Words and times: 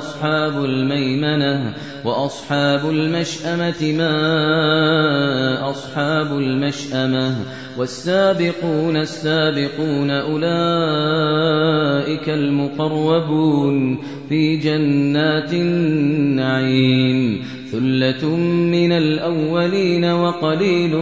وأصحاب 0.00 0.64
الميمنة 0.64 1.72
وأصحاب 2.04 2.90
المشأمة 2.90 3.80
ما 3.96 5.70
أصحاب 5.70 6.38
المشأمة 6.38 7.34
والسابقون 7.78 8.96
السابقون 8.96 10.10
أولئك 10.10 12.28
المقربون 12.30 13.98
في 14.28 14.56
جنات 14.56 15.52
النعيم 15.54 17.40
ثلة 17.72 18.28
من 18.76 18.92
الأولين 18.92 20.04
وقليل 20.04 20.96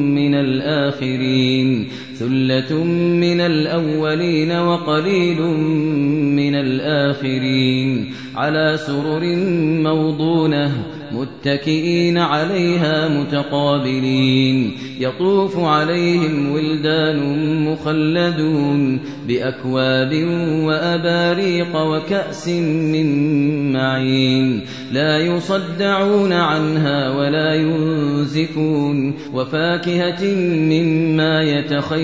من 0.00 0.34
الآخرين 0.34 1.88
ثُلَّةٌ 2.18 2.84
مِنَ 3.24 3.40
الْأَوَّلِينَ 3.40 4.52
وَقَلِيلٌ 4.52 5.40
مِنَ 6.38 6.54
الْآخِرِينَ 6.54 8.14
عَلَى 8.36 8.76
سُرُرٍ 8.86 9.24
مَّوْضُونَةٍ 9.84 10.86
مُتَّكِئِينَ 11.12 12.18
عَلَيْهَا 12.18 13.08
مُتَقَابِلِينَ 13.20 14.70
يَطُوفُ 15.00 15.58
عَلَيْهِمْ 15.58 16.50
وِلْدَانٌ 16.50 17.16
مُّخَلَّدُونَ 17.72 19.00
بِأَكْوَابٍ 19.28 20.12
وَأَبَارِيقَ 20.64 21.76
وَكَأْسٍ 21.76 22.48
مِّن 22.94 23.08
مَّعِينٍ 23.72 24.60
لَّا 24.92 25.18
يُصَدَّعُونَ 25.18 26.32
عَنْهَا 26.32 27.10
وَلَا 27.18 27.54
يُنزِفُونَ 27.54 29.14
وَفَاكِهَةٍ 29.34 30.24
مِّمَّا 30.70 31.42
يَتَخَيَّرُونَ 31.42 32.03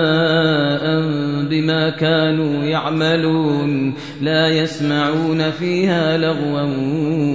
بما 1.71 1.89
كانوا 1.89 2.63
يعملون 2.65 3.93
لا 4.21 4.47
يسمعون 4.47 5.51
فيها 5.51 6.17
لغوا 6.17 6.65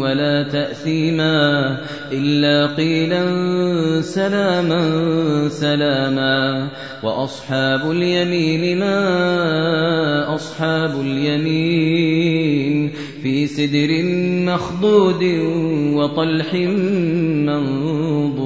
ولا 0.01 0.43
تأثيما 0.53 1.77
إلا 2.13 2.75
قيلا 2.75 3.23
سلاما 4.01 5.49
سلاما 5.49 6.69
وأصحاب 7.03 7.91
اليمين 7.91 8.79
ما 8.79 10.35
أصحاب 10.35 11.01
اليمين 11.01 12.93
في 13.23 13.47
سدر 13.47 14.03
مخضود 14.47 15.23
وطلح 15.97 16.55
منضود 17.49 18.46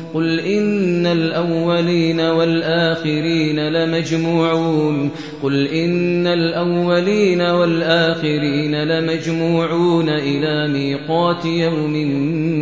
قل 0.13 0.39
إن 0.39 1.05
الأولين 1.05 2.19
والآخرين 2.19 3.59
لمجموعون 3.69 5.09
قل 5.43 5.67
إن 5.67 6.27
الأولين 6.27 7.41
والآخرين 7.41 8.83
لمجموعون 8.83 10.09
إلى 10.09 10.73
ميقات 10.73 11.45
يوم 11.45 11.93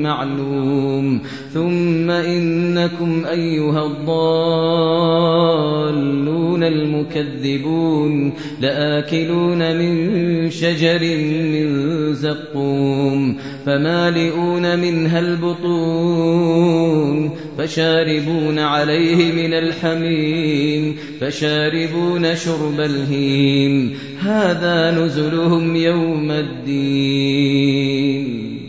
معلوم 0.04 1.22
ثم 1.54 2.10
إنكم 2.10 3.26
أيها 3.26 3.86
الضالون 3.86 6.64
المكذبون 6.64 8.34
لآكلون 8.62 9.78
من 9.78 10.50
شجر 10.50 11.00
من 11.40 12.14
زقوم 12.14 13.38
فمالئون 13.66 14.80
منها 14.80 15.20
البطون 15.20 17.32
فشاربون 17.58 18.60
عليه 18.60 19.34
من 19.34 19.54
الحميم 19.54 20.96
فشاربون 21.22 22.36
شرب 22.36 22.80
الهيم 22.80 23.94
هذا 24.22 25.06
نزلهم 25.06 25.76
يوم 25.76 26.32
الدين 26.32 28.69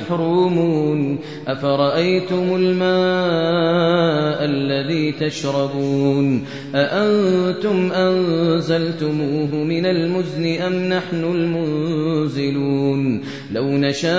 محرومون 0.00 1.18
أفرأيتم 1.48 2.56
الماء 2.56 4.40
الذي 4.44 5.12
تشربون 5.12 6.44
أأنتم 6.74 7.92
أنزلتموه 7.92 9.54
من 9.54 9.86
المزن 9.86 10.60
أم 10.62 10.72
نحن 10.72 11.24
المنزلون 11.24 13.20
لو 13.52 13.68
نشاء 13.68 14.10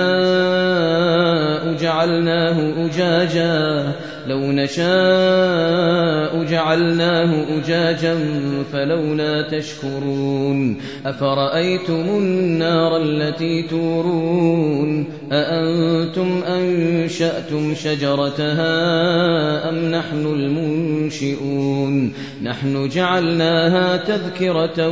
جعلناه 1.82 2.86
أجاجا 2.86 3.92
لو 4.26 4.38
نشاء 4.40 6.44
جعلناه 6.44 7.58
أجاجا 7.58 8.16
فلولا 8.72 9.42
تشكرون 9.42 10.76
أفرأيتم 11.06 11.94
النار 12.08 13.02
التي 13.02 13.62
تورون 13.68 15.04
أأنتم 15.32 15.71
أنتم 15.72 16.42
أنشأتم 16.46 17.74
شجرتها 17.74 18.98
أم 19.68 19.74
نحن 19.74 20.26
المنشئون 20.26 22.12
نحن 22.42 22.88
جعلناها 22.88 23.96
تذكرة 23.96 24.88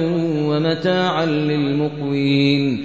ومتاعا 0.49 1.27
للمقوين 1.27 2.85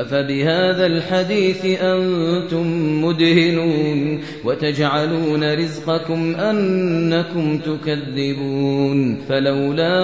أفبهذا 0.00 0.86
الحديث 0.86 1.64
أنتم 1.80 3.02
مدهنون 3.04 4.20
وتجعلون 4.44 5.52
رزقكم 5.58 6.34
أنكم 6.34 7.58
تكذبون 7.58 9.16
فلولا 9.28 9.96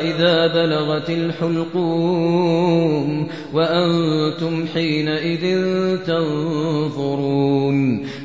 إذا 0.00 0.46
بلغت 0.46 1.10
الحلقوم 1.10 3.26
وأنتم 3.54 4.64
حينئذ 4.74 5.58
تنظرون 6.06 7.51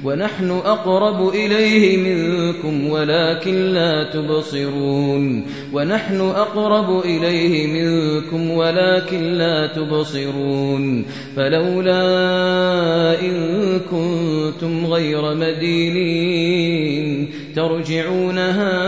ونحن 0.06 0.52
أقرب 0.52 1.30
إليه 1.30 1.98
منكم 1.98 2.90
ولكن 2.90 3.56
لا 3.74 4.10
تبصرون 4.14 5.46
ونحن 5.74 6.16
أقرب 6.22 7.00
إليه 7.06 7.68
منكم 7.68 8.50
ولكن 8.52 9.24
لا 9.24 9.68
تبصرون 9.76 11.06
فلولا 11.36 12.02
إن 13.22 13.38
كنتم 13.92 14.86
غير 14.86 15.34
مدينين 15.36 17.30
ترجعونها 17.56 18.88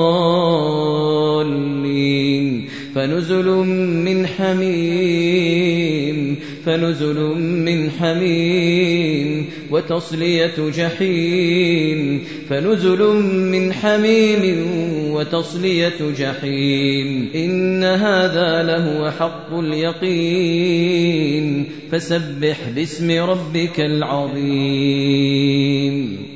فنزل 3.01 3.49
من 4.05 4.21
حميم 4.27 6.35
فنزل 6.65 7.19
من 7.41 7.89
حميم 7.91 9.45
وتصلية 9.71 10.53
جحيم 10.77 12.23
فنزل 12.49 13.01
من 13.51 13.73
حميم 13.73 14.65
وتصلية 15.11 15.99
جحيم 16.19 17.29
إن 17.35 17.83
هذا 17.83 18.63
لهو 18.63 19.11
حق 19.11 19.53
اليقين 19.59 21.65
فسبح 21.91 22.57
باسم 22.75 23.11
ربك 23.21 23.79
العظيم 23.79 26.30